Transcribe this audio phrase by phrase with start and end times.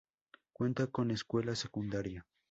[0.51, 2.25] Cuenta con escuela secundaria.